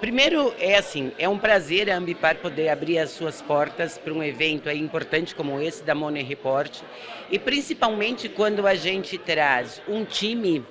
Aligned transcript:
Primeiro, 0.00 0.54
é 0.58 0.76
assim, 0.76 1.10
é 1.18 1.26
um 1.26 1.38
prazer 1.38 1.90
a 1.90 1.96
Ambipar 1.96 2.36
poder 2.36 2.68
abrir 2.68 2.98
as 2.98 3.10
suas 3.10 3.40
portas 3.40 3.96
para 3.96 4.12
um 4.12 4.22
evento 4.22 4.68
aí 4.68 4.78
importante 4.78 5.34
como 5.34 5.58
esse 5.58 5.82
da 5.82 5.94
Money 5.94 6.22
Report. 6.22 6.82
E 7.30 7.38
principalmente 7.38 8.28
quando 8.28 8.66
a 8.66 8.74
gente 8.74 9.16
traz 9.16 9.80
um 9.88 10.04
time 10.04 10.62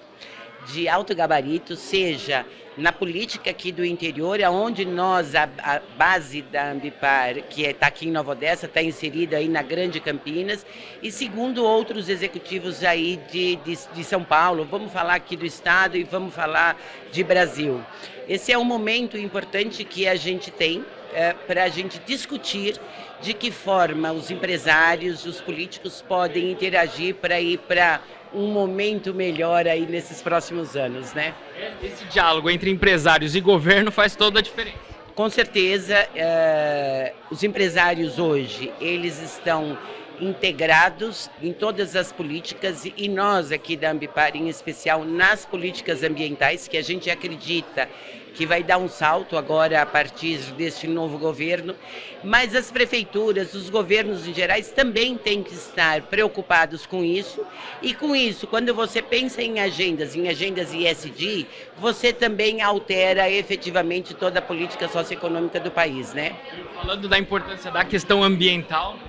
de 0.68 0.88
alto 0.88 1.16
gabarito, 1.16 1.76
seja 1.76 2.46
na 2.78 2.92
política 2.92 3.50
aqui 3.50 3.72
do 3.72 3.86
interior, 3.86 4.42
aonde 4.44 4.86
nós, 4.86 5.34
a, 5.34 5.50
a 5.60 5.80
base 5.98 6.42
da 6.42 6.72
Ambipar, 6.72 7.36
que 7.50 7.64
está 7.64 7.86
é, 7.86 7.90
aqui 7.90 8.08
em 8.08 8.12
Nova 8.12 8.32
Odessa, 8.32 8.66
está 8.66 8.82
inserida 8.82 9.38
aí 9.38 9.48
na 9.48 9.62
Grande 9.62 10.00
Campinas, 10.00 10.66
e 11.02 11.12
segundo 11.12 11.64
outros 11.64 12.10
executivos 12.10 12.84
aí 12.84 13.20
de, 13.32 13.56
de, 13.58 13.78
de 13.94 14.04
São 14.04 14.24
Paulo, 14.24 14.66
vamos 14.66 14.92
falar 14.92 15.16
aqui 15.16 15.38
do 15.38 15.46
Estado 15.46 15.96
e 15.96 16.04
vamos 16.04 16.34
falar 16.34 16.80
de 17.12 17.24
Brasil. 17.24 17.82
Esse 18.28 18.52
é 18.52 18.58
um 18.58 18.66
momento 18.66 19.18
importante 19.18 19.84
que 19.84 20.08
a 20.08 20.16
gente 20.16 20.52
tem 20.52 20.84
é, 21.14 21.32
para 21.32 21.64
a 21.64 21.70
gente 21.70 22.00
discutir 22.00 22.80
de 23.22 23.34
que 23.34 23.50
forma 23.50 24.12
os 24.12 24.30
empresários, 24.30 25.26
os 25.26 25.40
políticos 25.40 26.04
podem 26.06 26.52
interagir 26.52 27.16
para 27.16 27.40
ir 27.40 27.58
para 27.60 28.02
um 28.36 28.48
momento 28.52 29.14
melhor 29.14 29.68
aí 29.68 29.86
nesses 29.86 30.22
próximos 30.22 30.76
anos, 30.76 31.14
né? 31.14 31.34
Esse 31.82 32.06
diálogo 32.06 32.50
entre 32.50 32.70
empresários 32.70 33.36
e 33.36 33.40
governo 33.40 33.92
faz 33.92 34.16
toda 34.16 34.40
a 34.40 34.42
diferença. 34.42 34.78
Com 35.16 35.30
certeza, 35.30 35.96
é, 36.14 37.14
os 37.32 37.42
empresários 37.42 38.20
hoje, 38.20 38.72
eles 38.82 39.22
estão 39.22 39.78
integrados 40.20 41.30
em 41.42 41.52
todas 41.52 41.96
as 41.96 42.12
políticas 42.12 42.86
e 42.86 43.08
nós 43.08 43.52
aqui 43.52 43.76
da 43.76 43.92
Ambipar, 43.92 44.36
em 44.36 44.48
especial 44.48 45.04
nas 45.04 45.46
políticas 45.46 46.04
ambientais, 46.04 46.68
que 46.68 46.78
a 46.78 46.82
gente 46.82 47.10
acredita 47.10 47.90
que 48.36 48.46
vai 48.46 48.62
dar 48.62 48.78
um 48.78 48.90
salto 48.90 49.38
agora 49.38 49.82
a 49.82 49.86
partir 49.86 50.38
deste 50.58 50.88
novo 50.88 51.18
governo, 51.18 51.74
mas 52.22 52.54
as 52.54 52.70
prefeituras, 52.70 53.54
os 53.54 53.70
governos 53.70 54.28
em 54.28 54.34
gerais 54.34 54.72
também 54.72 55.18
têm 55.18 55.42
que 55.42 55.54
estar 55.54 56.02
preocupados 56.04 56.86
com 56.86 57.04
isso. 57.04 57.42
E 57.82 57.94
com 57.94 58.14
isso, 58.14 58.46
quando 58.46 58.74
você 58.74 59.02
pensa 59.02 59.42
em 59.42 59.60
agendas, 59.60 60.16
em 60.16 60.28
agendas 60.28 60.74
ISD, 60.74 61.48
você 61.78 62.12
também 62.12 62.62
altera 62.62 63.30
efetivamente 63.30 64.14
toda 64.14 64.40
a 64.40 64.42
política 64.42 64.90
socioeconômica 64.90 65.60
do 65.60 65.72
país, 65.72 66.14
né? 66.14 66.36
Falando 66.76 67.08
da 67.08 67.18
importância 67.18 67.72
da 67.72 67.86
questão 67.86 68.22
ambiental, 68.22 69.00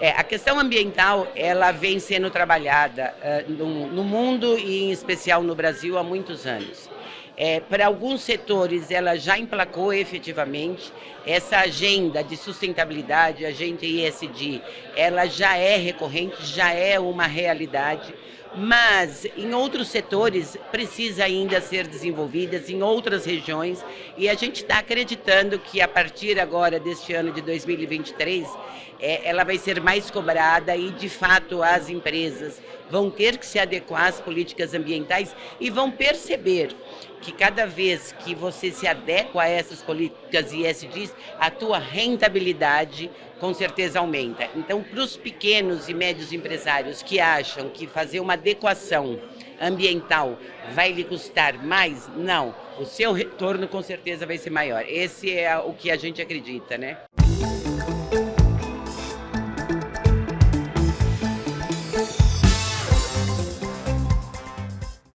é, 0.00 0.10
a 0.10 0.22
questão 0.22 0.58
ambiental 0.58 1.26
ela 1.34 1.72
vem 1.72 1.98
sendo 1.98 2.30
trabalhada 2.30 3.14
no, 3.48 3.86
no, 3.88 4.04
mundo 4.04 4.56
e 4.58 4.84
em 4.84 4.92
especial 4.92 5.42
no 5.42 5.54
Brasil 5.54 5.98
há 5.98 6.02
muitos 6.02 6.46
anos. 6.46 6.88
É, 7.36 7.60
para 7.60 7.86
alguns 7.86 8.22
setores 8.22 8.90
ela 8.90 9.16
já 9.16 9.38
emplacou 9.38 9.92
efetivamente 9.92 10.92
essa 11.24 11.58
agenda 11.58 12.22
de 12.24 12.36
sustentabilidade, 12.36 13.46
agenda 13.46 13.84
ESG, 13.84 14.62
ela 14.96 15.26
já 15.26 15.56
é 15.56 15.76
recorrente, 15.76 16.44
já 16.44 16.72
é 16.72 16.98
uma 16.98 17.26
realidade 17.26 18.12
mas 18.54 19.26
em 19.36 19.54
outros 19.54 19.88
setores 19.88 20.56
precisa 20.70 21.24
ainda 21.24 21.60
ser 21.60 21.86
desenvolvidas 21.86 22.68
em 22.70 22.82
outras 22.82 23.24
regiões 23.24 23.84
e 24.16 24.28
a 24.28 24.34
gente 24.34 24.62
está 24.62 24.78
acreditando 24.78 25.58
que 25.58 25.80
a 25.80 25.88
partir 25.88 26.38
agora 26.40 26.80
deste 26.80 27.12
ano 27.12 27.32
de 27.32 27.42
2023 27.42 28.48
é, 29.00 29.28
ela 29.28 29.44
vai 29.44 29.58
ser 29.58 29.80
mais 29.80 30.10
cobrada 30.10 30.74
e 30.76 30.90
de 30.90 31.08
fato 31.08 31.62
as 31.62 31.88
empresas 31.88 32.60
vão 32.90 33.10
ter 33.10 33.36
que 33.36 33.46
se 33.46 33.58
adequar 33.58 34.06
às 34.06 34.20
políticas 34.20 34.74
ambientais 34.74 35.34
e 35.60 35.70
vão 35.70 35.90
perceber 35.90 36.74
que 37.20 37.32
cada 37.32 37.66
vez 37.66 38.12
que 38.20 38.34
você 38.34 38.70
se 38.70 38.86
adequa 38.86 39.42
a 39.42 39.48
essas 39.48 39.82
políticas 39.82 40.52
ESGs, 40.52 41.12
a 41.38 41.50
tua 41.50 41.78
rentabilidade 41.78 43.10
com 43.38 43.54
certeza 43.54 43.98
aumenta. 44.00 44.48
Então, 44.56 44.82
para 44.82 45.00
os 45.00 45.16
pequenos 45.16 45.88
e 45.88 45.94
médios 45.94 46.32
empresários 46.32 47.02
que 47.02 47.20
acham 47.20 47.68
que 47.68 47.86
fazer 47.86 48.20
uma 48.20 48.36
adequação 48.38 49.20
ambiental 49.60 50.38
vai 50.72 50.92
lhe 50.92 51.04
custar 51.04 51.62
mais, 51.62 52.08
não. 52.16 52.54
O 52.78 52.84
seu 52.84 53.12
retorno 53.12 53.66
com 53.66 53.82
certeza 53.82 54.24
vai 54.24 54.38
ser 54.38 54.50
maior. 54.50 54.84
Esse 54.86 55.36
é 55.36 55.56
o 55.58 55.72
que 55.74 55.90
a 55.90 55.96
gente 55.96 56.22
acredita, 56.22 56.78
né? 56.78 56.96